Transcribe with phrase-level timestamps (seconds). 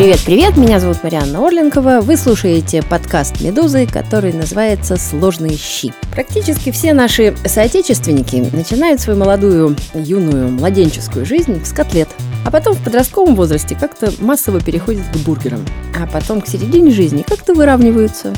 [0.00, 2.00] Привет-привет, меня зовут Марианна Орленкова.
[2.00, 5.92] Вы слушаете подкаст «Медузы», который называется «Сложные щи».
[6.12, 12.08] Практически все наши соотечественники начинают свою молодую, юную, младенческую жизнь с котлет.
[12.46, 15.66] А потом в подростковом возрасте как-то массово переходят к бургерам.
[15.94, 18.32] А потом к середине жизни как-то выравниваются.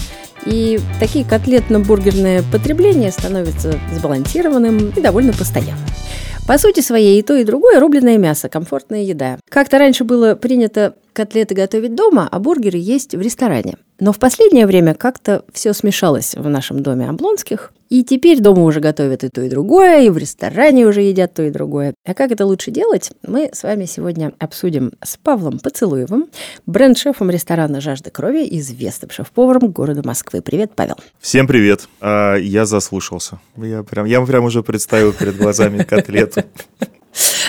[0.45, 5.87] И такие котлетно-бургерное потребление становится сбалансированным и довольно постоянным.
[6.47, 9.39] По сути своей и то, и другое рубленое мясо, комфортная еда.
[9.49, 13.77] Как-то раньше было принято котлеты готовить дома, а бургеры есть в ресторане.
[14.03, 17.73] Но в последнее время как-то все смешалось в нашем доме Облонских.
[17.89, 21.45] И теперь дома уже готовят и то, и другое, и в ресторане уже едят то
[21.45, 21.95] и другое.
[22.05, 26.27] А как это лучше делать, мы с вами сегодня обсудим с Павлом Поцелуевым,
[26.67, 30.43] бренд-шефом ресторана «Жажда крови», известным шеф-поваром города Москвы.
[30.43, 30.97] Привет, Павел.
[31.21, 31.89] Всем привет.
[32.01, 33.39] А, я заслушался.
[33.57, 36.43] Я прям, я прям уже представил перед глазами котлету.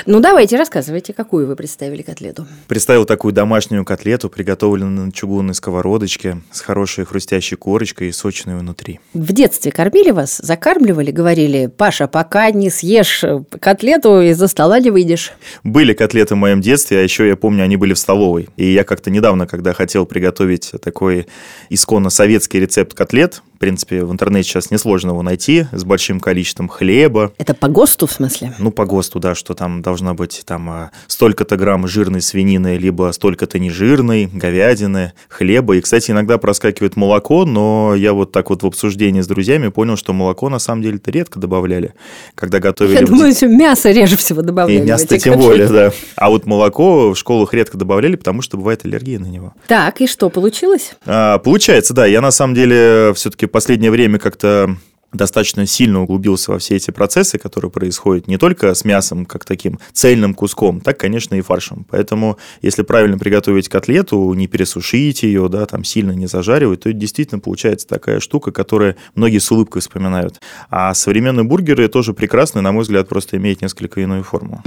[0.05, 2.45] Ну, давайте, рассказывайте, какую вы представили котлету.
[2.67, 8.99] Представил такую домашнюю котлету, приготовленную на чугунной сковородочке, с хорошей хрустящей корочкой и сочной внутри.
[9.13, 13.23] В детстве кормили вас, закармливали, говорили, Паша, пока не съешь
[13.59, 15.31] котлету, из-за стола не выйдешь.
[15.63, 18.49] Были котлеты в моем детстве, а еще я помню, они были в столовой.
[18.57, 21.27] И я как-то недавно, когда хотел приготовить такой
[21.69, 27.31] исконно советский рецепт котлет, принципе, в интернете сейчас несложно его найти, с большим количеством хлеба.
[27.37, 28.53] Это по ГОСТу, в смысле?
[28.59, 33.09] Ну, по ГОСТу, да, что там должна быть там а, столько-то грамм жирной свинины, либо
[33.13, 35.77] столько-то нежирной, говядины, хлеба.
[35.77, 39.95] И, кстати, иногда проскакивает молоко, но я вот так вот в обсуждении с друзьями понял,
[39.95, 41.93] что молоко на самом деле-то редко добавляли,
[42.35, 42.99] когда готовили...
[42.99, 44.81] Я думаю, что мясо реже всего добавляли.
[44.81, 45.93] И мясо тем более, да.
[46.17, 49.53] А вот молоко в школах редко добавляли, потому что бывает аллергия на него.
[49.67, 50.95] Так, и что, получилось?
[51.05, 52.05] А, получается, да.
[52.05, 54.75] Я на самом деле все-таки последнее время как-то
[55.13, 59.79] достаточно сильно углубился во все эти процессы, которые происходят не только с мясом, как таким
[59.93, 61.85] цельным куском, так, конечно, и фаршем.
[61.89, 66.97] Поэтому, если правильно приготовить котлету, не пересушить ее, да, там сильно не зажаривать, то это
[66.97, 70.41] действительно получается такая штука, которую многие с улыбкой вспоминают.
[70.71, 74.63] А современные бургеры тоже прекрасны, на мой взгляд, просто имеют несколько иную форму.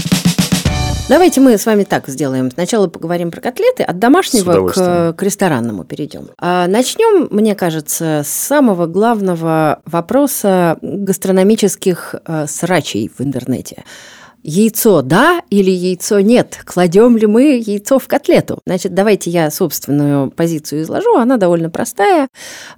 [1.09, 2.51] Давайте мы с вами так сделаем.
[2.51, 6.31] Сначала поговорим про котлеты, от домашнего к, к ресторанному перейдем.
[6.37, 13.85] А начнем, мне кажется, с самого главного вопроса гастрономических э, срачей в интернете.
[14.43, 16.59] Яйцо да или яйцо нет?
[16.65, 18.59] Кладем ли мы яйцо в котлету?
[18.67, 21.17] Значит, давайте я собственную позицию изложу.
[21.17, 22.27] Она довольно простая.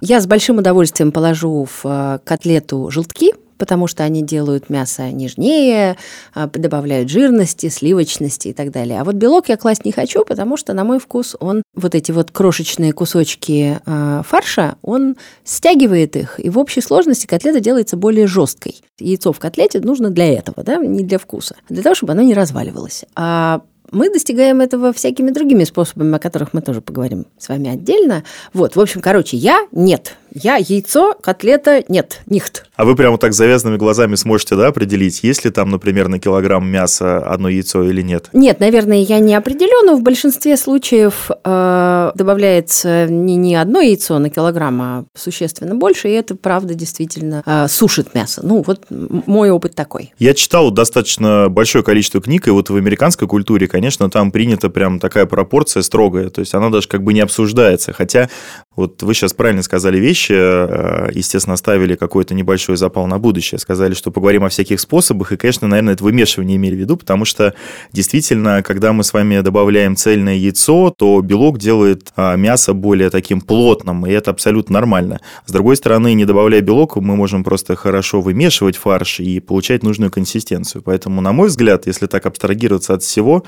[0.01, 5.97] Я с большим удовольствием положу в э, котлету желтки, потому что они делают мясо нежнее,
[6.33, 8.99] а, добавляют жирности, сливочности и так далее.
[8.99, 12.11] А вот белок я класть не хочу, потому что, на мой вкус, он вот эти
[12.11, 18.25] вот крошечные кусочки э, фарша, он стягивает их, и в общей сложности котлета делается более
[18.25, 18.81] жесткой.
[18.99, 22.33] Яйцо в котлете нужно для этого, да, не для вкуса, для того, чтобы оно не
[22.33, 23.05] разваливалось.
[23.15, 23.61] А
[23.91, 28.23] мы достигаем этого всякими другими способами, о которых мы тоже поговорим с вами отдельно.
[28.53, 30.15] Вот, в общем, короче, я нет.
[30.33, 32.65] Я яйцо, котлета нет, нихт.
[32.75, 36.67] А вы прямо так завязанными глазами сможете, да, определить, есть ли там, например, на килограмм
[36.69, 38.29] мяса одно яйцо или нет?
[38.33, 44.17] Нет, наверное, я не определю, но в большинстве случаев э, добавляется не, не одно яйцо
[44.19, 48.41] на килограмм, а существенно больше, и это, правда, действительно э, сушит мясо.
[48.43, 50.13] Ну, вот мой опыт такой.
[50.19, 54.99] Я читал достаточно большое количество книг, и вот в американской культуре, конечно, там принята прям
[54.99, 58.29] такая пропорция строгая, то есть она даже как бы не обсуждается, хотя
[58.75, 63.93] вот вы сейчас правильно сказали вещи, э, естественно, оставили какой-то небольшой запал на будущее, сказали,
[63.93, 67.53] что поговорим о всяких способах, и, конечно, наверное, это вымешивание имели в виду, потому что
[67.93, 73.41] действительно, когда мы с вами добавляем цельное яйцо, то белок делает а, мясо более таким
[73.41, 75.19] плотным, и это абсолютно нормально.
[75.45, 80.11] С другой стороны, не добавляя белок, мы можем просто хорошо вымешивать фарш и получать нужную
[80.11, 80.81] консистенцию.
[80.81, 83.43] Поэтому, на мой взгляд, если так абстрагироваться от всего,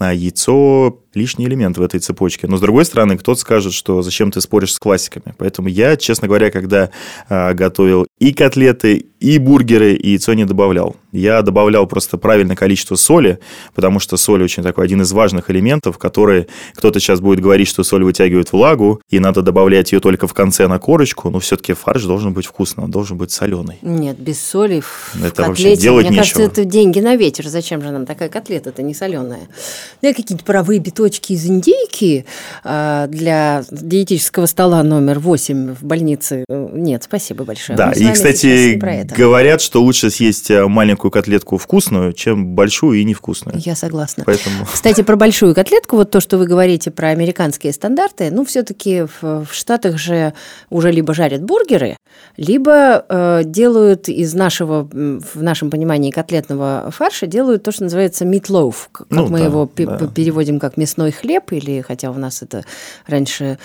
[0.00, 2.46] а, яйцо лишний элемент в этой цепочке.
[2.46, 5.34] Но, с другой стороны, кто-то скажет, что зачем ты споришь с классиками.
[5.36, 6.90] Поэтому я, честно говоря, когда
[7.28, 10.94] э, готовил и котлеты, и бургеры, и яйцо не добавлял.
[11.10, 13.38] Я добавлял просто правильное количество соли,
[13.74, 17.82] потому что соль очень такой один из важных элементов, который кто-то сейчас будет говорить, что
[17.82, 22.04] соль вытягивает влагу, и надо добавлять ее только в конце на корочку, но все-таки фарш
[22.04, 23.78] должен быть вкусным, он должен быть соленый.
[23.82, 26.38] Нет, без соли в это котлете, вообще делать мне нечего.
[26.38, 27.48] кажется, это деньги на ветер.
[27.48, 29.48] Зачем же нам такая котлета, это не соленая?
[30.02, 32.26] Ну, какие-нибудь паровые биточки из индейки
[32.64, 36.44] э, для диетического стола номер 8 в больнице.
[36.48, 37.76] Нет, спасибо большое.
[37.76, 43.04] Да, и И, кстати, говорят, что лучше съесть э, маленькую котлетку вкусную, чем большую и
[43.04, 43.58] невкусную.
[43.58, 44.24] Я согласна.
[44.26, 44.66] Поэтому...
[44.66, 49.44] Кстати, про большую котлетку, вот то, что вы говорите про американские стандарты, ну, все-таки в,
[49.44, 50.34] в Штатах же
[50.70, 51.96] уже либо жарят бургеры,
[52.36, 58.74] либо э, делают из нашего, в нашем понимании, котлетного фарша, делают то, что называется meatloaf,
[58.92, 60.06] как ну, мы да, его да.
[60.08, 62.64] переводим как мясной хлеб, или, хотя у нас это
[63.06, 63.58] раньше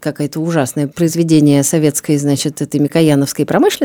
[0.00, 3.79] какое-то ужасное произведение советской, значит, этой микояновской промышленности.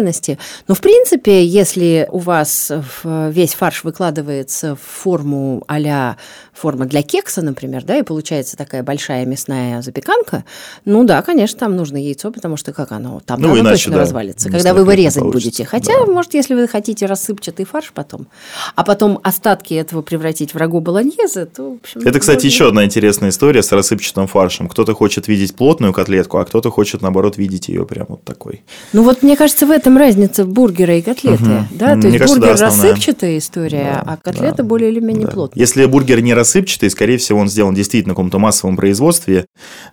[0.68, 2.72] Но, в принципе, если у вас
[3.04, 6.18] весь фарш выкладывается в форму а
[6.56, 10.46] форма для кекса, например, да, и получается такая большая мясная запеканка,
[10.86, 14.00] ну да, конечно, там нужно яйцо, потому что как оно, там ну, оно точно да,
[14.00, 15.66] развалится, когда вы его резать будете.
[15.66, 16.12] Хотя, да.
[16.12, 18.28] может, если вы хотите рассыпчатый фарш потом,
[18.76, 22.02] а потом остатки этого превратить в рагу болоньезе, то, в общем...
[22.02, 22.48] Это, кстати, можно...
[22.48, 24.70] еще одна интересная история с рассыпчатым фаршем.
[24.70, 28.64] Кто-то хочет видеть плотную котлетку, а кто-то хочет, наоборот, видеть ее прям вот такой.
[28.94, 31.68] Ну вот, мне кажется, в этом разница бургера и котлеты, угу.
[31.72, 32.00] да?
[32.00, 35.34] То есть кажется, бургер да, рассыпчатая история, да, а котлета да, более или менее да.
[35.34, 35.60] плотная.
[35.60, 36.45] Если бургер не рассыпчатый,
[36.90, 39.46] скорее всего, он сделан действительно на каком-то массовом производстве,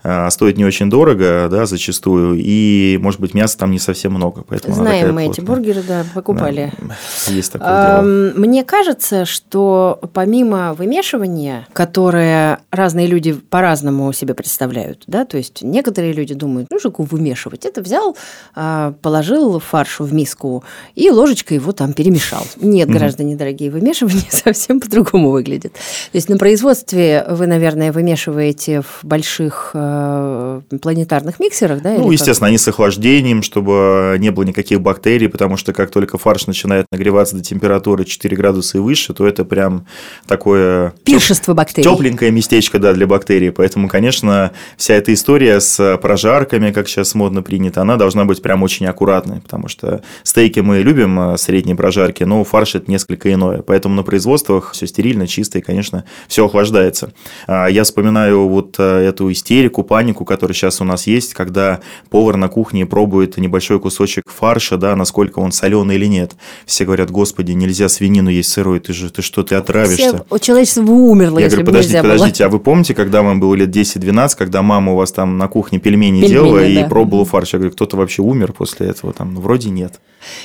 [0.03, 4.45] а, стоит не очень дорого, да, зачастую, и, может быть, мяса там не совсем много.
[4.49, 6.73] Поэтому Знаем мы эти бургеры, да, покупали.
[6.81, 6.97] Да,
[7.33, 8.33] есть такое а, дело.
[8.37, 16.13] Мне кажется, что помимо вымешивания, которое разные люди по-разному себе представляют, да, то есть некоторые
[16.13, 18.17] люди думают, ну, что вымешивать, это взял,
[18.55, 20.65] а, положил фарш в миску
[20.95, 22.45] и ложечкой его там перемешал.
[22.57, 25.73] Нет, граждане дорогие, вымешивание совсем по-другому выглядит.
[25.73, 25.79] То
[26.15, 31.93] есть производстве вы, наверное, вымешиваете в больших э, планетарных миксерах, да?
[31.93, 32.49] Ну, естественно, как?
[32.49, 37.37] они с охлаждением, чтобы не было никаких бактерий, потому что как только фарш начинает нагреваться
[37.37, 39.87] до температуры 4 градуса и выше, то это прям
[40.27, 40.95] такое...
[41.05, 41.89] Пиршество бактерий.
[41.89, 43.53] Тепленькое местечко, да, для бактерий.
[43.53, 48.65] Поэтому, конечно, вся эта история с прожарками, как сейчас модно принято, она должна быть прям
[48.65, 53.63] очень аккуратной, потому что стейки мы любим э, средней прожарки, но фарш это несколько иное.
[53.63, 57.13] Поэтому на производствах все стерильно, чисто и, конечно, все охлаждается.
[57.47, 62.39] А, я вспоминаю вот э, эту истерику, панику, которая сейчас у нас есть, когда повар
[62.39, 66.33] на кухне пробует небольшой кусочек фарша, да, насколько он соленый или нет.
[66.65, 70.25] Все говорят, господи, нельзя свинину есть сырой, ты же, ты что, ты отравишься.
[70.27, 72.49] Все, человечество бы умерло, Я говорю, подождите, подождите, было.
[72.49, 75.81] а вы помните, когда вам было лет 10-12, когда мама у вас там на кухне
[75.81, 76.67] пельмени, пельмени делала да.
[76.67, 77.53] и пробовала фарш?
[77.53, 79.13] Я говорю, кто-то вообще умер после этого?
[79.13, 80.01] Там, ну, вроде нет.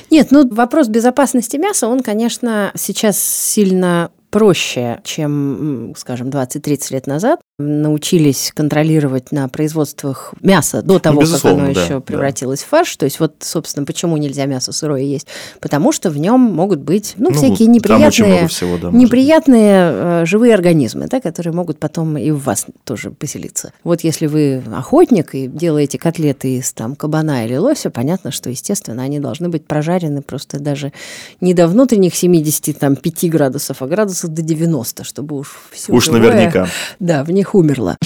[0.09, 7.39] Нет, ну вопрос безопасности мяса, он, конечно, сейчас сильно проще, чем, скажем, 20-30 лет назад
[7.59, 12.65] научились контролировать на производствах мяса до того, ну, как оно да, еще превратилось да.
[12.65, 12.95] в фарш.
[12.97, 15.25] То есть вот, собственно, почему нельзя мясо сырое есть?
[15.59, 20.53] Потому что в нем могут быть ну, ну всякие неприятные, всего, да, неприятные э, живые
[20.53, 23.73] организмы, да, которые могут потом и в вас тоже поселиться.
[23.83, 29.01] Вот если вы охотник и делаете котлеты из там кабана или лося, понятно, что, естественно,
[29.01, 30.93] они должны быть прожарены просто даже
[31.41, 36.67] не до внутренних 75 градусов, а градусов до 90, чтобы уж все Уж живое, наверняка.
[36.99, 37.97] Да, в них умерла.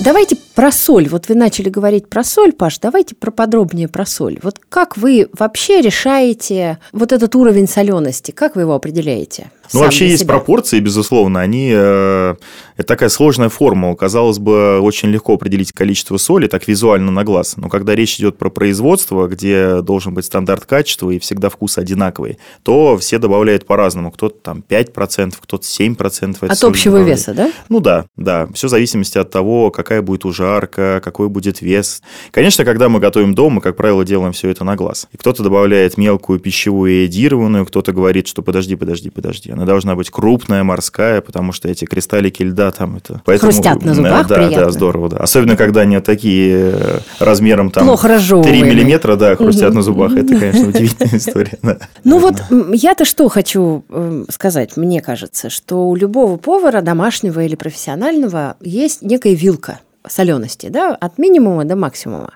[0.00, 1.08] Давайте про соль.
[1.08, 4.38] Вот вы начали говорить про соль, Паш, давайте про подробнее про соль.
[4.42, 8.30] Вот как вы вообще решаете вот этот уровень солености?
[8.30, 9.50] Как вы его определяете?
[9.72, 10.34] Ну, вообще есть себя.
[10.34, 11.40] пропорции, безусловно.
[11.40, 12.34] Они э,
[12.76, 13.94] это такая сложная формула.
[13.94, 17.56] Казалось бы, очень легко определить количество соли так визуально на глаз.
[17.56, 22.38] Но когда речь идет про производство, где должен быть стандарт качества и всегда вкус одинаковый,
[22.62, 24.10] то все добавляют по-разному.
[24.10, 26.48] Кто-то там 5%, кто-то 7%.
[26.48, 27.18] От общего добавляет.
[27.18, 27.52] веса, да?
[27.68, 28.48] Ну да, да.
[28.54, 32.02] Все в зависимости от того, какая будет ужарка, какой будет вес.
[32.30, 35.08] Конечно, когда мы готовим дома, мы, как правило, делаем все это на глаз.
[35.12, 40.10] И кто-то добавляет мелкую пищевую иодированную, кто-то говорит, что подожди, подожди, подожди она должна быть
[40.10, 43.20] крупная, морская, потому что эти кристаллики льда там это...
[43.24, 44.66] Поэтому, Хрустят на зубах, Да, приятно.
[44.66, 45.16] да, здорово, да.
[45.18, 47.84] Особенно, когда они такие э, размером там...
[47.84, 49.76] Плохо 3 миллиметра, да, хрустят угу.
[49.76, 50.12] на зубах.
[50.16, 51.58] Это, конечно, удивительная история.
[52.04, 52.36] Ну вот
[52.72, 59.02] я-то что хочу эм, сказать, мне кажется, что у любого повара, домашнего или профессионального, есть
[59.02, 62.32] некая вилка солености, да, от минимума до максимума.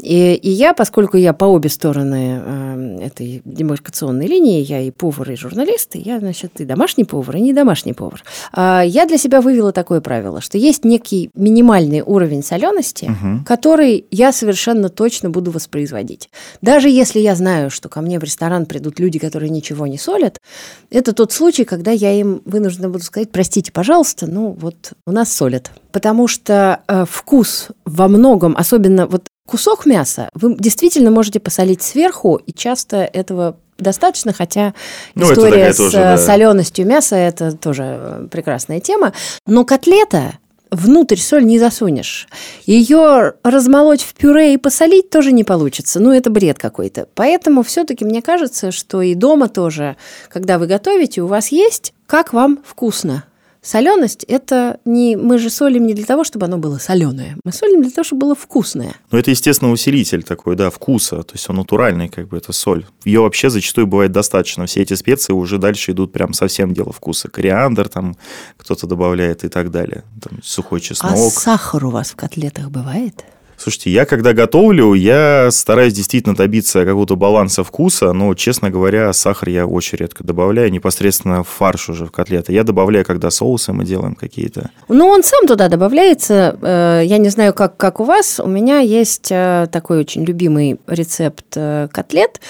[0.00, 5.32] И, и я, поскольку я по обе стороны э, этой демаркационной линии, я и повар,
[5.32, 8.22] и журналист, и я, значит, и домашний повар, и не домашний повар,
[8.56, 13.44] э, я для себя вывела такое правило, что есть некий минимальный уровень солености, угу.
[13.44, 16.30] который я совершенно точно буду воспроизводить.
[16.62, 20.38] Даже если я знаю, что ко мне в ресторан придут люди, которые ничего не солят,
[20.90, 25.32] это тот случай, когда я им вынуждена буду сказать, простите, пожалуйста, ну вот у нас
[25.32, 25.72] солят.
[25.90, 32.36] Потому что э, вкус во многом, особенно вот кусок мяса вы действительно можете посолить сверху,
[32.36, 34.74] и часто этого достаточно, хотя
[35.14, 36.18] ну, история с тоже, да.
[36.18, 39.14] соленостью мяса это тоже прекрасная тема.
[39.46, 40.34] Но котлета
[40.70, 42.28] внутрь соль не засунешь.
[42.66, 45.98] Ее размолоть в пюре и посолить тоже не получится.
[45.98, 47.08] Ну, это бред какой-то.
[47.14, 49.96] Поэтому все-таки мне кажется, что и дома тоже,
[50.28, 53.24] когда вы готовите, у вас есть, как вам вкусно.
[53.60, 55.16] Соленость– это не...
[55.16, 57.36] Мы же солим не для того, чтобы оно было соленое.
[57.44, 58.94] Мы солим для того, чтобы было вкусное.
[59.10, 61.22] Ну, это, естественно, усилитель такой, да, вкуса.
[61.22, 62.86] То есть он натуральный, как бы, это соль.
[63.04, 64.66] Ее вообще зачастую бывает достаточно.
[64.66, 67.28] Все эти специи уже дальше идут прям совсем дело вкуса.
[67.28, 68.16] Кориандр там
[68.56, 70.04] кто-то добавляет и так далее.
[70.22, 71.12] Там сухой чеснок.
[71.12, 73.24] А сахар у вас в котлетах бывает?
[73.58, 79.48] Слушайте, я когда готовлю, я стараюсь действительно добиться какого-то баланса вкуса, но, честно говоря, сахар
[79.48, 82.52] я очень редко добавляю, непосредственно в фарш уже в котлеты.
[82.52, 84.70] Я добавляю, когда соусы мы делаем какие-то.
[84.88, 86.56] Ну, он сам туда добавляется.
[86.62, 88.38] Э, я не знаю, как, как у вас.
[88.38, 92.40] У меня есть э, такой очень любимый рецепт э, котлет.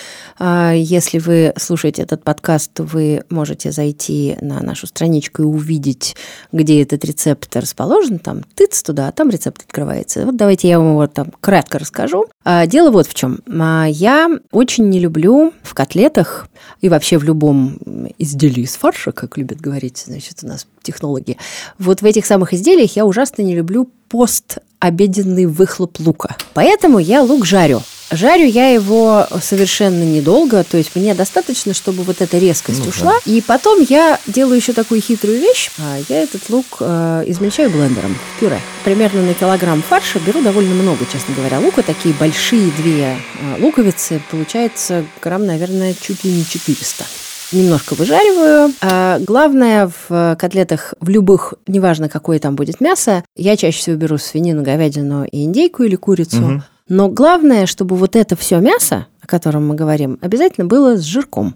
[0.40, 6.16] Если вы слушаете этот подкаст, вы можете зайти на нашу страничку и увидеть,
[6.52, 8.18] где этот рецепт расположен.
[8.18, 10.26] Там тыц туда, а там рецепт открывается.
[10.26, 12.26] Вот давайте я вам вот там кратко расскажу.
[12.44, 13.40] А, дело вот в чем.
[13.48, 16.48] А, я очень не люблю в котлетах
[16.80, 17.78] и вообще в любом
[18.18, 21.36] изделии из фарша, как любят говорить, значит, у нас технологи.
[21.78, 26.36] Вот в этих самых изделиях я ужасно не люблю постобеденный выхлоп лука.
[26.54, 27.82] Поэтому я лук жарю.
[28.10, 33.12] Жарю я его совершенно недолго, то есть мне достаточно, чтобы вот эта резкость ну, ушла.
[33.12, 33.30] Да.
[33.30, 35.70] И потом я делаю еще такую хитрую вещь.
[35.78, 38.60] А я этот лук э, измельчаю блендером в пюре.
[38.84, 41.82] Примерно на килограмм фарша беру довольно много, честно говоря, лука.
[41.82, 44.22] Такие большие две э, луковицы.
[44.30, 47.04] Получается грамм, наверное, чуть ли не 400
[47.52, 48.72] немножко выжариваю.
[48.80, 54.18] А главное в котлетах, в любых, неважно какое там будет мясо, я чаще всего беру
[54.18, 56.42] свинину, говядину и индейку или курицу.
[56.42, 56.62] Угу.
[56.88, 61.54] Но главное, чтобы вот это все мясо, о котором мы говорим, обязательно было с жирком.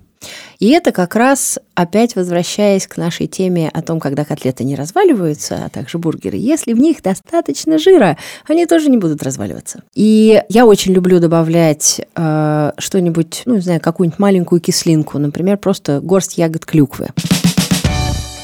[0.59, 5.65] И это как раз, опять возвращаясь к нашей теме о том, когда котлеты не разваливаются,
[5.65, 9.83] а также бургеры, если в них достаточно жира, они тоже не будут разваливаться.
[9.95, 16.01] И я очень люблю добавлять э, что-нибудь, ну, не знаю, какую-нибудь маленькую кислинку, например, просто
[16.01, 17.09] горсть ягод клюквы.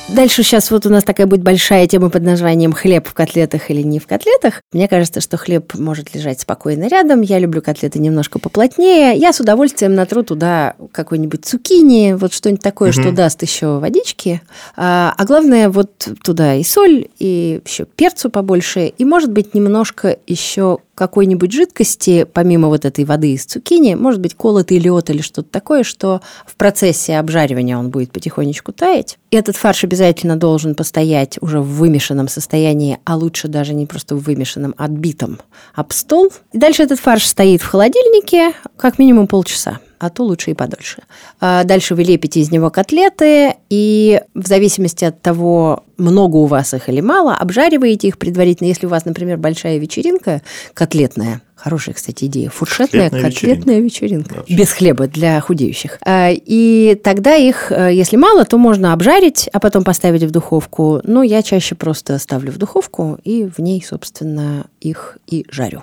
[0.09, 3.83] Дальше сейчас вот у нас такая будет большая тема под названием «Хлеб в котлетах или
[3.83, 4.63] не в котлетах».
[4.73, 7.21] Мне кажется, что хлеб может лежать спокойно рядом.
[7.21, 9.15] Я люблю котлеты немножко поплотнее.
[9.17, 13.01] Я с удовольствием натру туда какой-нибудь цукини, вот что-нибудь такое, угу.
[13.01, 14.41] что даст еще водички.
[14.77, 20.19] А, а главное, вот туда и соль, и еще перцу побольше, и, может быть, немножко
[20.27, 25.49] еще какой-нибудь жидкости, помимо вот этой воды из цукини, может быть, колотый лед или что-то
[25.49, 29.17] такое, что в процессе обжаривания он будет потихонечку таять.
[29.31, 34.25] Этот фарш обязательно должен постоять уже в вымешанном состоянии, а лучше даже не просто в
[34.25, 35.39] вымешанном, а отбитом
[35.75, 36.33] об стол.
[36.53, 41.03] И дальше этот фарш стоит в холодильнике как минимум полчаса а то лучше и подольше.
[41.41, 46.75] А дальше вы лепите из него котлеты, и в зависимости от того, много у вас
[46.75, 48.69] их или мало, обжариваете их предварительно.
[48.69, 50.43] Если у вас, например, большая вечеринка
[50.75, 52.51] котлетная, Хорошая, кстати, идея.
[52.51, 54.35] Фуршетная котлетная, котлетная вечеринка.
[54.35, 54.55] вечеринка.
[54.63, 55.99] Без хлеба для худеющих.
[56.03, 61.01] А, и тогда их, э, если мало, то можно обжарить, а потом поставить в духовку.
[61.03, 65.83] Но я чаще просто ставлю в духовку и в ней, собственно, их и жарю.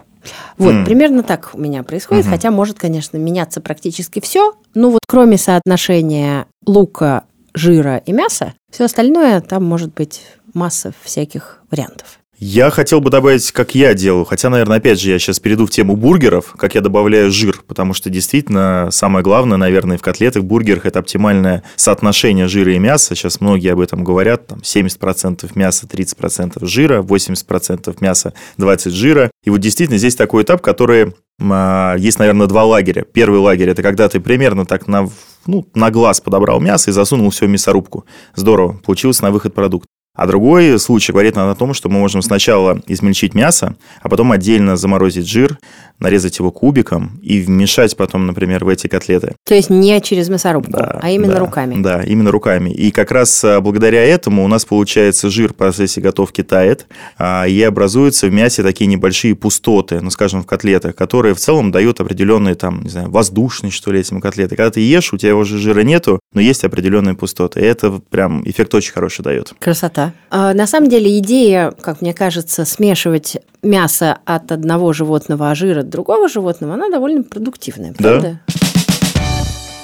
[0.57, 0.85] Вот, mm.
[0.85, 2.29] примерно так у меня происходит, mm-hmm.
[2.29, 4.53] хотя может, конечно, меняться практически все.
[4.73, 10.21] Но вот кроме соотношения лука, жира и мяса, все остальное там может быть
[10.53, 12.19] масса всяких вариантов.
[12.37, 15.69] Я хотел бы добавить, как я делаю, хотя, наверное, опять же, я сейчас перейду в
[15.69, 20.45] тему бургеров, как я добавляю жир, потому что действительно самое главное, наверное, в котлетах, в
[20.45, 23.15] бургерах это оптимальное соотношение жира и мяса.
[23.15, 29.31] Сейчас многие об этом говорят, там 70% мяса, 30% жира, 80% мяса, 20% жира.
[29.45, 33.03] И вот действительно здесь такой этап, который а, есть, наверное, два лагеря.
[33.03, 35.09] Первый лагерь– это когда ты примерно так на,
[35.45, 38.05] ну, на глаз подобрал мясо и засунул все в мясорубку.
[38.35, 39.87] Здорово, получился на выход продукт.
[40.15, 44.31] А другой случай говорит нам о том, что мы можем сначала измельчить мясо, а потом
[44.31, 45.59] отдельно заморозить жир,
[45.99, 49.35] нарезать его кубиком и вмешать потом, например, в эти котлеты.
[49.45, 51.75] То есть не через мясорубку, да, а именно да, руками.
[51.81, 52.69] Да, именно руками.
[52.69, 57.45] И как раз а, благодаря этому у нас получается жир в процессе готовки тает, а,
[57.47, 61.99] и образуются в мясе такие небольшие пустоты, ну, скажем, в котлетах, которые в целом дают
[61.99, 64.55] определенные там, не знаю, воздушность, что ли, этим котлеты.
[64.55, 67.61] Когда ты ешь, у тебя уже жира нету, но есть определенные пустоты.
[67.61, 69.53] И это прям эффект очень хороший дает.
[69.59, 70.04] Красота.
[70.29, 75.79] А, на самом деле идея, как мне кажется, смешивать мясо от одного животного, а жир
[75.79, 78.39] от другого животного, она довольно продуктивная, правда?
[78.47, 78.55] Да.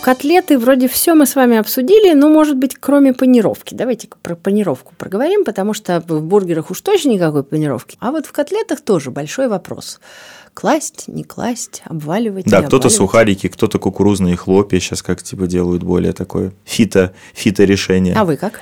[0.03, 3.73] котлеты вроде все мы с вами обсудили, но, может быть, кроме панировки.
[3.73, 7.97] Давайте про панировку проговорим, потому что в бургерах уж точно никакой панировки.
[7.99, 9.99] А вот в котлетах тоже большой вопрос
[10.53, 12.45] класть, не класть, обваливать.
[12.45, 18.13] Да, кто-то сухарики, кто-то кукурузные хлопья сейчас как типа делают более такое фито, фито решение.
[18.15, 18.61] А вы как?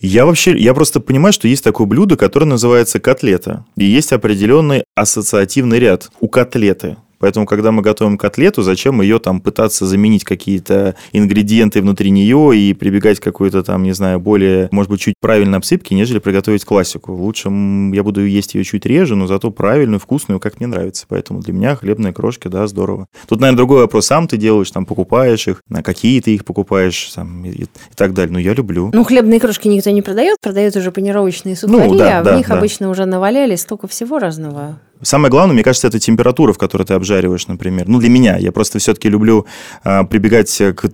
[0.00, 3.64] Я вообще, я просто понимаю, что есть такое блюдо, которое называется котлета.
[3.76, 6.96] И есть определенный ассоциативный ряд у котлеты.
[7.20, 12.72] Поэтому, когда мы готовим котлету, зачем ее там пытаться заменить какие-то ингредиенты внутри нее и
[12.72, 17.12] прибегать к какой-то там, не знаю, более, может быть, чуть правильной обсыпке, нежели приготовить классику.
[17.12, 21.04] Лучше я буду есть ее чуть реже, но зато правильную, вкусную, как мне нравится.
[21.08, 23.06] Поэтому для меня хлебные крошки, да, здорово.
[23.28, 24.06] Тут, наверное, другой вопрос.
[24.06, 28.14] Сам ты делаешь, там, покупаешь их, на какие ты их покупаешь, там, и, и так
[28.14, 28.32] далее.
[28.32, 28.90] Но я люблю.
[28.94, 32.36] Ну, хлебные крошки никто не продает, продают уже панировочные сухари, ну, да, а да, в
[32.38, 32.56] них да.
[32.56, 34.80] обычно уже наваляли столько всего разного.
[35.02, 37.88] Самое главное, мне кажется, это температура, в которой ты обжариваешь, например.
[37.88, 38.36] Ну, для меня.
[38.36, 39.46] Я просто все-таки люблю
[39.82, 40.90] а, прибегать к,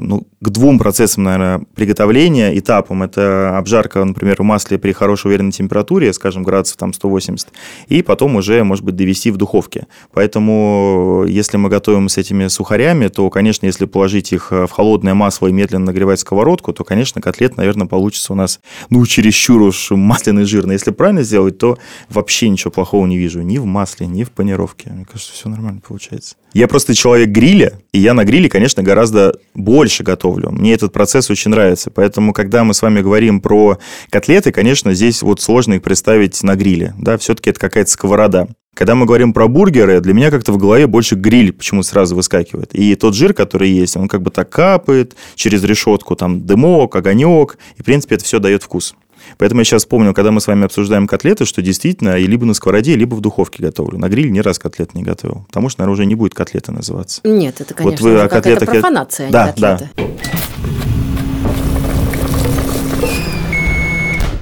[0.00, 3.02] ну, к двум процессам, наверное, приготовления, этапам.
[3.04, 7.48] Это обжарка, например, в масле при хорошей уверенной температуре, скажем, градусов там 180,
[7.88, 9.86] и потом уже, может быть, довести в духовке.
[10.12, 15.46] Поэтому, если мы готовим с этими сухарями, то, конечно, если положить их в холодное масло
[15.46, 20.44] и медленно нагревать сковородку, то, конечно, котлет, наверное, получится у нас, ну, чересчур уж масляный
[20.44, 20.74] жирный.
[20.74, 21.78] Если правильно сделать, то
[22.10, 24.90] вообще ничего плохого не вижу ни в масле, ни в панировке.
[24.90, 26.36] Мне кажется, все нормально получается.
[26.52, 30.50] Я просто человек гриля, и я на гриле, конечно, гораздо больше готовлю.
[30.50, 31.90] Мне этот процесс очень нравится.
[31.90, 33.78] Поэтому, когда мы с вами говорим про
[34.10, 36.94] котлеты, конечно, здесь вот сложно их представить на гриле.
[36.98, 38.48] Да, все-таки это какая-то сковорода.
[38.74, 42.74] Когда мы говорим про бургеры, для меня как-то в голове больше гриль почему сразу выскакивает.
[42.74, 47.56] И тот жир, который есть, он как бы так капает через решетку, там дымок, огонек,
[47.76, 48.96] и, в принципе, это все дает вкус.
[49.38, 52.54] Поэтому я сейчас помню, когда мы с вами обсуждаем котлеты, что действительно я либо на
[52.54, 53.98] сковороде, либо в духовке готовлю.
[53.98, 55.44] На гриле ни раз котлет не готовил.
[55.48, 57.20] Потому что, наверное, уже не будет котлеты называться.
[57.24, 58.68] Нет, это, конечно, вот вы о котлетах...
[58.68, 59.90] профанация, да, а не котлеты.
[59.96, 60.04] Да.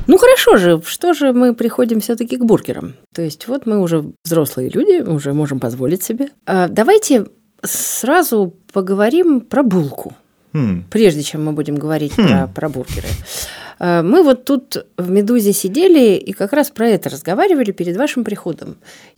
[0.06, 2.94] Ну хорошо же, что же мы приходим все-таки к бургерам?
[3.14, 6.28] То есть вот мы уже взрослые люди, уже можем позволить себе.
[6.44, 7.26] А давайте
[7.62, 10.14] сразу поговорим про булку.
[10.52, 10.84] Хм.
[10.90, 12.26] Прежде чем мы будем говорить хм.
[12.26, 13.08] про, про бургеры.
[13.82, 18.22] А, мы вот тут в «Медузе» сидели и как раз про это разговаривали перед вашим
[18.22, 18.76] приходом.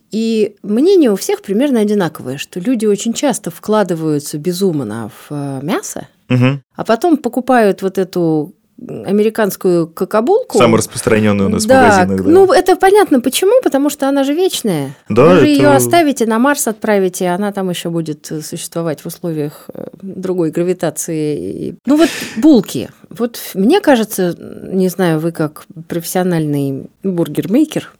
[0.09, 6.07] И мнение у всех примерно одинаковое, что люди очень часто вкладываются безумно в э, мясо,
[6.29, 6.61] угу.
[6.75, 10.57] а потом покупают вот эту американскую кокобулку.
[10.57, 12.25] Самую распространенную у нас да, в магазинах.
[12.25, 12.31] Да.
[12.31, 14.95] Ну, это понятно почему, потому что она же вечная.
[15.09, 15.47] Да, Вы же это...
[15.47, 21.77] ее оставите, на Марс отправите, она там еще будет существовать в условиях э, другой гравитации.
[21.85, 22.89] Ну, вот булки.
[23.09, 27.91] Вот мне кажется, не знаю, вы как профессиональный бургермейкер,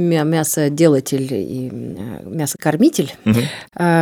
[0.00, 3.12] мясоделатель и э, мясокормитель.
[3.24, 3.40] Угу.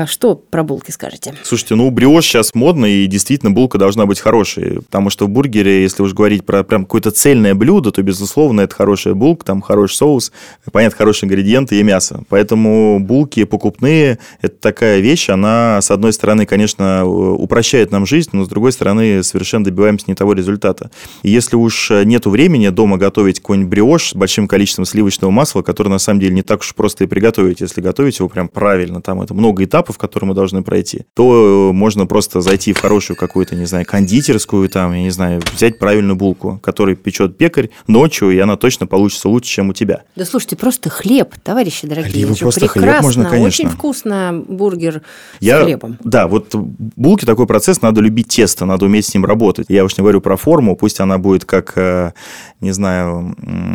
[0.07, 1.35] Что про булки скажете?
[1.43, 5.83] Слушайте, ну бриош сейчас модно, и действительно булка должна быть хорошей, потому что в бургере,
[5.83, 9.97] если уж говорить про прям какое-то цельное блюдо, то, безусловно, это хорошая булка, там хороший
[9.97, 10.33] соус,
[10.73, 12.23] понятно, хорошие ингредиенты и мясо.
[12.29, 18.45] Поэтому булки покупные– это такая вещь, она, с одной стороны, конечно, упрощает нам жизнь, но,
[18.45, 20.91] с другой стороны, совершенно добиваемся не того результата.
[21.23, 25.88] И если уж нету времени дома готовить какой-нибудь бриош с большим количеством сливочного масла, который
[25.89, 29.01] который на самом деле не так уж просто и приготовить, если готовить его прям правильно,
[29.01, 33.57] там это много этапов, которые мы должны пройти, то можно просто зайти в хорошую какую-то,
[33.57, 38.39] не знаю, кондитерскую, там, я не знаю, взять правильную булку, которую печет пекарь ночью, и
[38.39, 40.03] она точно получится лучше, чем у тебя.
[40.17, 42.27] Да слушайте, просто хлеб, товарищи дорогие.
[42.27, 43.47] Либо просто прекрасно, хлеб можно, конечно.
[43.49, 45.03] Очень вкусно бургер
[45.41, 45.99] я, с хлебом.
[46.05, 49.67] Да, вот булки такой процесс, надо любить тесто, надо уметь с ним работать.
[49.69, 52.13] Я уж не говорю про форму, пусть она будет как, э,
[52.61, 53.35] не знаю,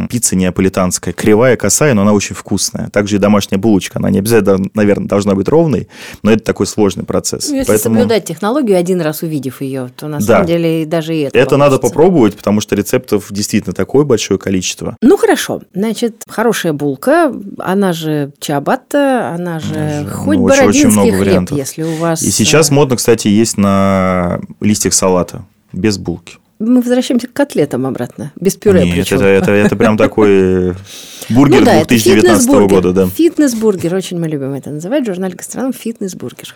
[0.10, 2.90] пицца неаполитанская, кривая, косая, но она очень вкусная.
[2.90, 5.88] Также и домашняя булочка, она не обязательно, наверное, должна быть ровной,
[6.22, 7.50] но это такой сложный процесс.
[7.50, 7.96] Ну, если Поэтому...
[7.96, 10.26] соблюдать технологию, один раз увидев ее, то на да.
[10.26, 14.98] самом деле даже и это Это надо попробовать, потому что рецептов действительно такое большое количество.
[15.02, 15.62] Ну, хорошо.
[15.74, 21.20] Значит, хорошая булка, она же чабатта, она же она хоть ну, бородинский очень много хлеб,
[21.20, 21.58] вариантов.
[21.58, 22.22] если у вас...
[22.22, 27.86] И сейчас э, модно, кстати, есть на листьях салата без булки мы возвращаемся к котлетам
[27.86, 30.74] обратно, без пюре Нет, это, это, это прям такой
[31.30, 32.94] бургер ну, да, 2019 года.
[32.94, 33.08] Да.
[33.08, 36.54] Фитнес-бургер, очень мы любим это называть, журнал «Гастроном» фитнес-бургер.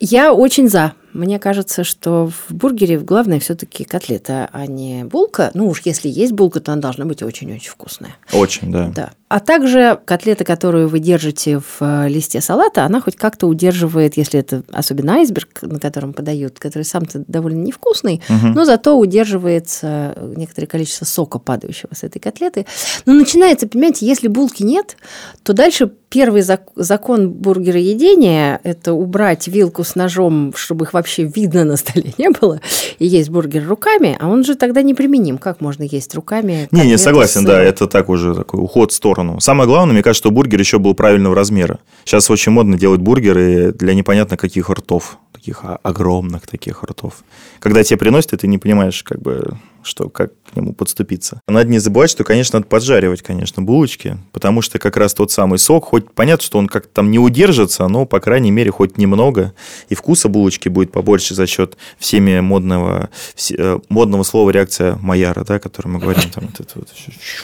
[0.00, 5.50] Я очень за мне кажется, что в бургере главное все-таки котлета, а не булка.
[5.54, 8.16] Ну уж если есть булка, то она должна быть очень-очень вкусная.
[8.32, 8.92] Очень, да.
[8.94, 9.12] Да.
[9.28, 14.40] А также котлета, которую вы держите в э, листе салата, она хоть как-то удерживает, если
[14.40, 18.48] это особенно айсберг, на котором подают, который сам-то довольно невкусный, угу.
[18.48, 22.66] но зато удерживается некоторое количество сока, падающего с этой котлеты.
[23.06, 24.98] Но начинается, понимаете, если булки нет,
[25.42, 26.42] то дальше первый
[26.76, 32.60] закон бургероедения– это убрать вилку с ножом, чтобы их вообще видно на столе не было,
[32.98, 35.38] и есть бургер руками, а он же тогда неприменим.
[35.38, 36.68] Как можно есть руками?
[36.70, 39.40] Не, не, согласен, да, это так уже такой уход в сторону.
[39.40, 41.78] Самое главное, мне кажется, что бургер еще был правильного размера.
[42.04, 47.24] Сейчас очень модно делать бургеры для непонятно каких ртов таких огромных таких ртов.
[47.58, 51.40] Когда тебе приносят, и ты не понимаешь, как бы, что, как к нему подступиться.
[51.48, 55.58] Надо не забывать, что, конечно, надо поджаривать, конечно, булочки, потому что как раз тот самый
[55.58, 59.54] сок, хоть понятно, что он как-то там не удержится, но, по крайней мере, хоть немного,
[59.88, 63.10] и вкуса булочки будет побольше за счет всеми модного,
[63.56, 66.88] э, модного слова реакция Майяра, да, который мы говорим, там это, вот,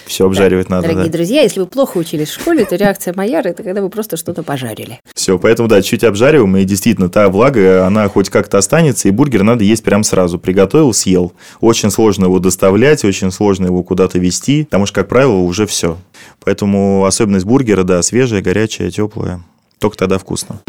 [0.07, 0.88] все обжаривать да, надо.
[0.88, 1.16] Дорогие да.
[1.16, 4.42] друзья, если вы плохо учились в школе, то реакция Майяра– это когда вы просто что-то
[4.42, 5.01] пожарили.
[5.14, 9.42] Все, поэтому, да, чуть обжариваем, и действительно, та влага, она хоть как-то останется, и бургер
[9.42, 10.38] надо есть прям сразу.
[10.38, 11.33] Приготовил, съел.
[11.61, 15.99] Очень сложно его доставлять, очень сложно его куда-то везти, потому что, как правило, уже все.
[16.45, 19.43] Поэтому особенность бургера, да, свежая, горячая, теплая.
[19.79, 20.61] Только тогда вкусно.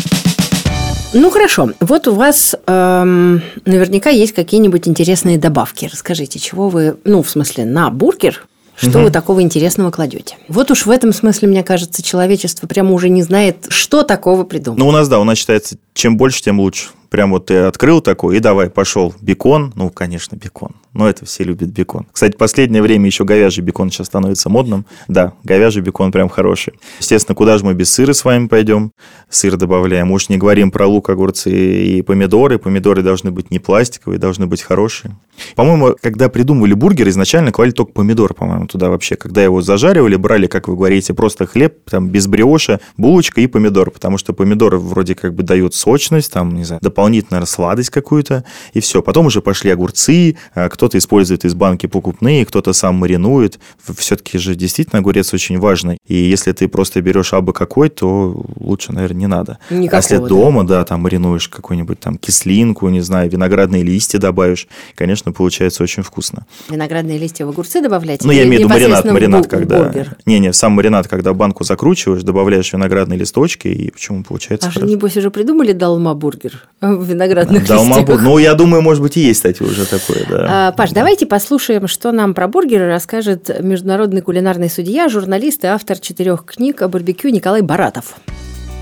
[1.13, 5.89] Ну хорошо, вот у вас эм, наверняка есть какие-нибудь интересные добавки.
[5.91, 8.45] Расскажите, чего вы, ну в смысле на бургер
[8.81, 9.05] что угу.
[9.05, 10.37] вы такого интересного кладете?
[10.47, 14.79] Вот уж в этом смысле, мне кажется, человечество прямо уже не знает, что такого придумать.
[14.79, 16.87] Ну, у нас, да, у нас считается, чем больше, тем лучше.
[17.09, 19.13] Прям вот ты открыл такой, и давай, пошел.
[19.19, 20.75] Бекон, ну, конечно, бекон.
[20.93, 22.07] Но это все любят бекон.
[22.11, 24.85] Кстати, последнее время еще говяжий бекон сейчас становится модным.
[25.07, 26.73] Да, говяжий бекон прям хороший.
[26.99, 28.91] Естественно, куда же мы без сыра с вами пойдем?
[29.29, 30.11] Сыр добавляем.
[30.11, 32.57] Уж не говорим про лук, огурцы и помидоры.
[32.57, 35.15] Помидоры должны быть не пластиковые, должны быть хорошие.
[35.55, 39.15] По-моему, когда придумывали бургер, изначально клали только помидор, по-моему, туда вообще.
[39.15, 43.91] Когда его зажаривали, брали, как вы говорите, просто хлеб, там, без бриоша, булочка и помидор.
[43.91, 48.79] Потому что помидоры вроде как бы дают сочность, там, не знаю, дополнительную сладость какую-то, и
[48.79, 49.01] все.
[49.01, 53.59] Потом уже пошли огурцы, а кто-то использует из банки покупные, кто-то сам маринует.
[53.97, 55.97] Все-таки же действительно огурец очень важный.
[56.07, 59.59] И если ты просто берешь абы какой, то лучше, наверное, не надо.
[59.69, 60.25] Никакого, а если да.
[60.27, 66.01] дома, да, там маринуешь какую-нибудь там кислинку, не знаю, виноградные листья добавишь, конечно, получается очень
[66.01, 66.45] вкусно.
[66.69, 68.23] Виноградные листья в огурцы добавлять?
[68.23, 69.91] Ну, я имею в виду маринад, маринад, когда...
[70.25, 75.17] Не-не, сам маринад, когда банку закручиваешь, добавляешь виноградные листочки, и почему получается А же, небось,
[75.17, 78.21] уже придумали долма-бургер в виноградных долма листьях?
[78.21, 80.68] Ну, я думаю, может быть, и есть, кстати, уже такое, да.
[80.68, 85.97] А, Паш, давайте послушаем, что нам про бургеры расскажет международный кулинарный судья, журналист и автор
[85.99, 88.15] четырех книг о барбекю Николай Баратов.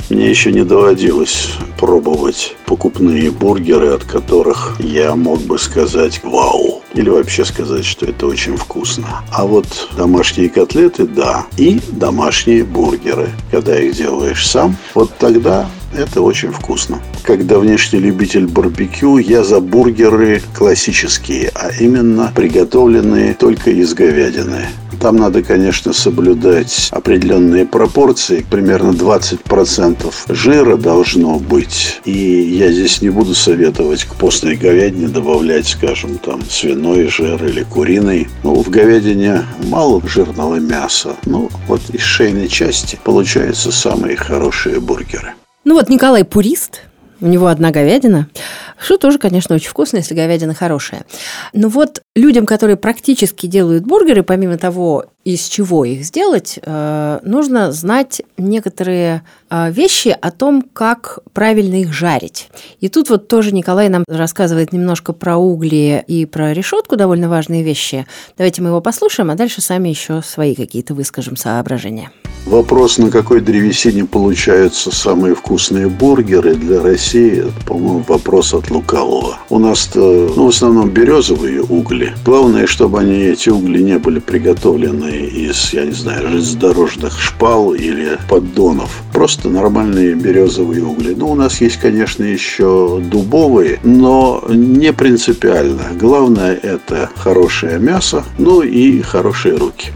[0.10, 7.10] Мне еще не доводилось пробовать покупные бургеры, от которых я мог бы сказать «Вау!» или
[7.10, 9.23] вообще сказать, что это очень вкусно.
[9.34, 9.65] А вот
[9.97, 13.30] домашние котлеты– да, и домашние бургеры.
[13.52, 17.00] Когда их делаешь сам, вот тогда это очень вкусно.
[17.23, 24.67] Как давнешний любитель барбекю, я за бургеры классические, а именно приготовленные только из говядины.
[25.00, 28.45] Там надо, конечно, соблюдать определенные пропорции.
[28.50, 32.02] Примерно 20% жира должно быть.
[32.06, 37.63] И я здесь не буду советовать к постной говядине добавлять, скажем, там свиной жир или
[37.63, 38.28] куриный.
[38.43, 41.15] Ну, в говядине мало жирного мяса.
[41.26, 45.34] Ну, вот из шейной части получаются самые хорошие бургеры.
[45.68, 46.84] Ну вот Николай Пурист,
[47.20, 48.30] у него одна говядина,
[48.80, 51.06] что тоже, конечно, очень вкусно, если говядина хорошая.
[51.54, 57.74] Но вот людям, которые практически делают бургеры, помимо того, из чего их сделать, э, нужно
[57.74, 62.50] знать некоторые э, вещи о том, как правильно их жарить.
[62.80, 67.62] И тут вот тоже Николай нам рассказывает немножко про угли и про решетку, довольно важные
[67.62, 68.06] вещи.
[68.38, 72.10] Давайте мы его послушаем, а дальше сами еще свои какие-то выскажем соображения.
[72.46, 79.40] Вопрос, на какой древесине получаются самые вкусные бургеры для России, по-моему, вопрос от лукавого.
[79.50, 82.14] У нас ну, в основном березовые угли.
[82.26, 88.18] Главное, чтобы они, эти угли не были приготовлены из, я не знаю, железнодорожных шпал или
[88.30, 89.02] поддонов.
[89.14, 91.14] Просто нормальные березовые угли.
[91.16, 95.84] Ну, у нас есть, конечно, еще дубовые, но не принципиально.
[96.00, 99.92] Главное– это хорошее мясо, ну и хорошие руки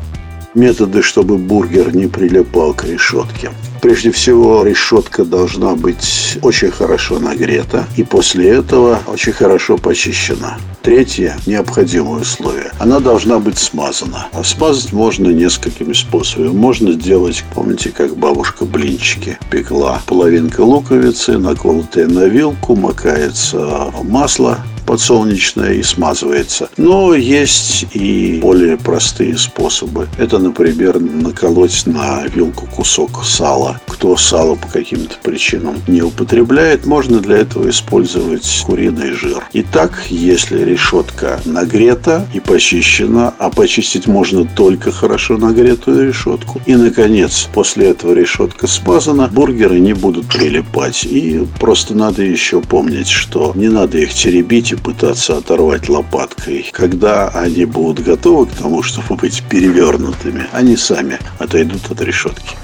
[0.54, 3.52] методы, чтобы бургер не прилипал к решетке.
[3.82, 10.58] Прежде всего, решетка должна быть очень хорошо нагрета и после этого очень хорошо почищена.
[10.84, 12.72] Третье необходимое условие.
[12.80, 14.28] Она должна быть смазана.
[14.34, 16.50] А смазать можно несколькими способами.
[16.50, 20.02] Можно сделать, помните, как бабушка блинчики пекла.
[20.06, 24.60] Половинка луковицы, наколотая на вилку, макается масло,
[24.92, 26.70] подсолнечное и смазывается.
[26.76, 30.10] Но есть и более простые способы.
[30.18, 33.80] Это, например, наколоть на вилку кусок сала.
[33.88, 39.48] кто сало по каким-то причинам не употребляет, можно для этого использовать куриный жир.
[39.54, 47.48] Итак, если решетка нагрета и почищена, а почистить можно только хорошо нагретую решетку, и, наконец,
[47.54, 51.06] после этого решетка смазана, бургеры не будут прилипать.
[51.06, 56.70] И просто надо еще помнить, что не надо их теребить и пытаться оторвать лопаткой.
[56.72, 62.56] Когда они будут готовы к тому, чтобы быть перевернутыми, они сами отойдут от решетки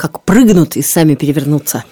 [0.00, 1.84] как прыгнут и сами перевернутся.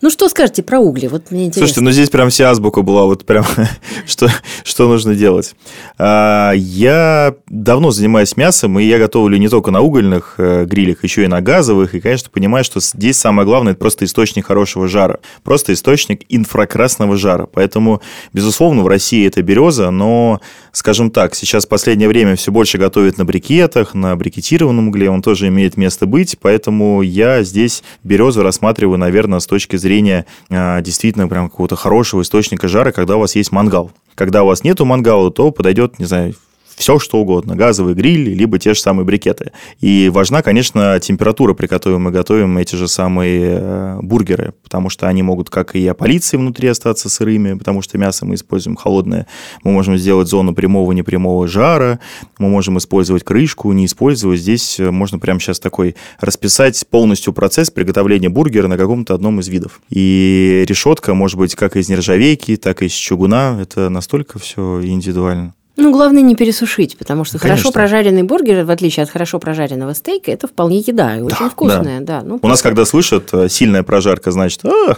[0.00, 1.08] Ну, что скажете про угли?
[1.08, 1.66] Вот мне интересно.
[1.66, 3.44] Слушайте, ну здесь прям вся азбука была, вот прям
[4.06, 4.28] что,
[4.62, 5.56] что нужно делать.
[5.98, 11.24] А, я давно занимаюсь мясом, и я готовлю не только на угольных э, грилях, еще
[11.24, 15.18] и на газовых, и, конечно, понимаю, что здесь самое главное– это просто источник хорошего жара,
[15.42, 17.48] просто источник инфракрасного жара.
[17.52, 18.00] Поэтому,
[18.32, 20.40] безусловно, в России это береза, но,
[20.70, 25.22] скажем так, сейчас в последнее время все больше готовят на брикетах, на брикетированном угле, он
[25.22, 31.28] тоже имеет место быть, поэтому я здесь березу рассматриваю, наверное, с точки зрения а, действительно
[31.28, 33.90] прям какого-то хорошего источника жара, когда у вас есть мангал.
[34.14, 36.34] Когда у вас нету мангала, то подойдет, не знаю,
[36.78, 39.52] все что угодно, газовый гриль, либо те же самые брикеты.
[39.80, 45.08] И важна, конечно, температура, при которой мы готовим эти же самые э, бургеры, потому что
[45.08, 49.26] они могут как и опалиться внутри остаться сырыми, потому что мясо мы используем холодное.
[49.64, 51.98] Мы можем сделать зону прямого, непрямого жара,
[52.38, 54.40] мы можем использовать крышку, не использовать.
[54.40, 59.48] Здесь э, можно прямо сейчас такой расписать полностью процесс приготовления бургера на каком-то одном из
[59.48, 59.80] видов.
[59.90, 63.58] И решетка может быть как из нержавейки, так и из чугуна.
[63.60, 65.54] Это настолько все индивидуально.
[65.80, 67.62] Ну, главное не пересушить, потому что Конечно.
[67.62, 71.48] хорошо прожаренный бургер, в отличие от хорошо прожаренного стейка, это вполне еда и очень да,
[71.48, 72.00] вкусная.
[72.00, 72.20] Да.
[72.20, 72.48] Да, ну, У просто...
[72.48, 74.96] нас, когда слышат э, сильная прожарка, значит, а,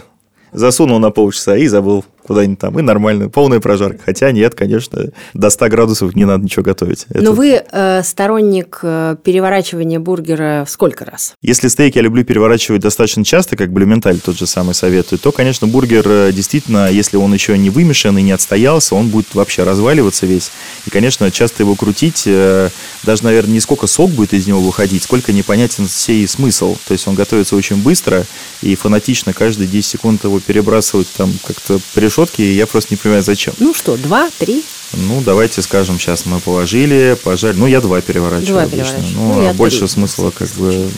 [0.51, 3.99] засунул на полчаса и забыл куда-нибудь там, и нормально, полная прожарка.
[4.05, 7.05] Хотя нет, конечно, до 100 градусов не надо ничего готовить.
[7.09, 7.23] Это...
[7.23, 11.33] Но вы э, сторонник э, переворачивания бургера сколько раз?
[11.41, 15.67] Если стейки я люблю переворачивать достаточно часто, как Блюменталь тот же самый советует, то, конечно,
[15.67, 20.25] бургер э, действительно, если он еще не вымешан и не отстоялся, он будет вообще разваливаться
[20.25, 20.51] весь.
[20.85, 22.69] И, конечно, часто его крутить, э,
[23.03, 26.77] даже, наверное, не сколько сок будет из него выходить, сколько непонятен сей смысл.
[26.87, 28.25] То есть он готовится очень быстро
[28.61, 32.97] и фанатично каждые 10 секунд его перебрасывать там как-то пришел решетки, и я просто не
[32.97, 33.53] понимаю, зачем.
[33.59, 34.63] Ну что, два, три?
[34.93, 37.55] Ну, давайте скажем, сейчас мы положили, пожали.
[37.55, 38.97] Ну, я два переворачиваю два обычно.
[39.15, 39.87] Ну, ну а больше три.
[39.87, 40.89] смысла как бы...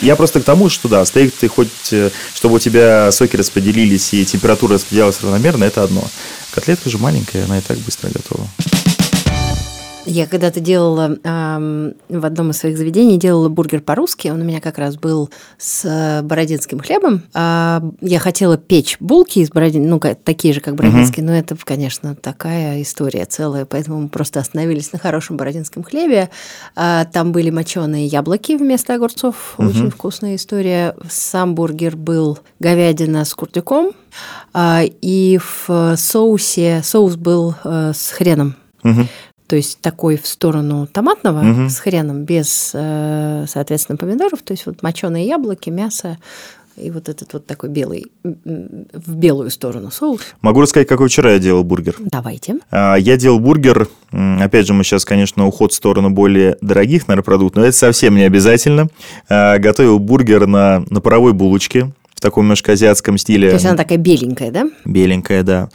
[0.00, 4.14] Я просто к тому, что да, стейк ты хоть, э, чтобы у тебя соки распределились
[4.14, 6.04] и температура распределялась равномерно, это одно.
[6.52, 8.48] Котлетка же маленькая, она и так быстро готова.
[10.10, 14.26] Я когда-то делала э, в одном из своих заведений делала бургер по-русски.
[14.26, 17.22] Он у меня как раз был с э, бородинским хлебом.
[17.32, 21.32] А я хотела печь булки из бородин, ну такие же, как бородинские, угу.
[21.32, 26.28] но это, конечно, такая история целая, поэтому мы просто остановились на хорошем бородинском хлебе.
[26.74, 29.68] А, там были моченые яблоки вместо огурцов, угу.
[29.68, 30.96] очень вкусная история.
[31.08, 33.92] Сам бургер был говядина с куртюком,
[34.52, 38.56] а, и в соусе соус был э, с хреном.
[38.82, 39.06] Угу
[39.50, 41.68] то есть такой в сторону томатного угу.
[41.68, 46.18] с хреном, без, э, соответственно, помидоров, то есть вот моченые яблоки, мясо,
[46.76, 50.20] и вот этот вот такой белый, в белую сторону соус.
[50.40, 51.96] Могу рассказать, какой вчера я делал бургер.
[51.98, 52.58] Давайте.
[52.70, 57.24] А, я делал бургер, опять же, мы сейчас, конечно, уход в сторону более дорогих, наверное,
[57.24, 58.86] продуктов, но это совсем не обязательно.
[59.28, 63.48] А, готовил бургер на, на паровой булочке, в таком немножко азиатском стиле.
[63.48, 64.66] То есть она такая беленькая, да?
[64.84, 65.70] Беленькая, да.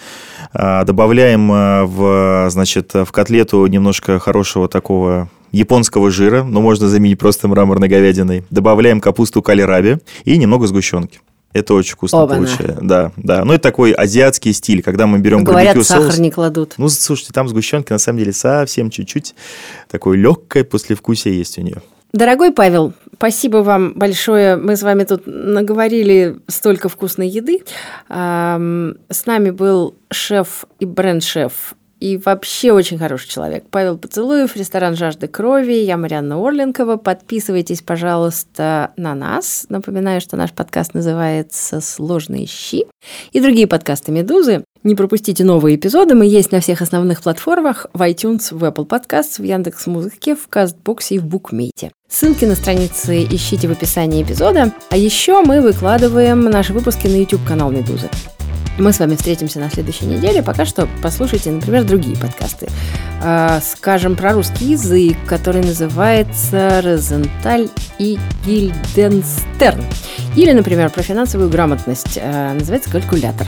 [0.57, 7.19] А, добавляем а, в, значит, в котлету немножко хорошего такого японского жира, но можно заменить
[7.19, 8.45] просто мраморной говядиной.
[8.49, 11.19] Добавляем капусту калираби и немного сгущенки.
[11.53, 12.79] Это очень вкусно получается.
[12.81, 13.45] Да, да.
[13.45, 16.19] Ну, это такой азиатский стиль, когда мы берем Говорят, сахар соус.
[16.19, 16.73] не кладут.
[16.77, 19.35] Ну, слушайте, там сгущенки на самом деле совсем чуть-чуть.
[19.89, 21.81] Такое легкое послевкусие есть у нее.
[22.11, 24.55] Дорогой Павел, спасибо вам большое.
[24.55, 27.63] Мы с вами тут наговорили столько вкусной еды.
[28.09, 33.63] С нами был шеф и бренд-шеф и вообще очень хороший человек.
[33.71, 35.73] Павел Поцелуев, ресторан «Жажды крови».
[35.73, 36.97] Я Марианна Орленкова.
[36.97, 39.65] Подписывайтесь, пожалуйста, на нас.
[39.69, 42.85] Напоминаю, что наш подкаст называется «Сложные щи»
[43.31, 44.65] и другие подкасты «Медузы».
[44.85, 46.13] Не пропустите новые эпизоды.
[46.13, 51.15] Мы есть на всех основных платформах в iTunes, в Apple Podcasts, в Яндекс.Музыке, в Кастбоксе
[51.15, 51.91] и в Букмейте.
[52.07, 54.71] Ссылки на страницы ищите в описании эпизода.
[54.91, 58.11] А еще мы выкладываем наши выпуски на YouTube-канал «Медузы».
[58.77, 60.43] Мы с вами встретимся на следующей неделе.
[60.43, 62.67] Пока что послушайте, например, другие подкасты.
[63.21, 69.83] А, скажем про русский язык, который называется «Розенталь и Гильденстерн».
[70.35, 73.47] Или, например, про финансовую грамотность, а, называется «Калькулятор».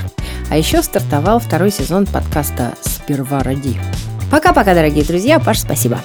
[0.50, 3.78] А еще стартовал второй сезон подкаста «Сперва ради».
[4.32, 5.40] Пока-пока, дорогие друзья.
[5.40, 6.00] Паш, спасибо.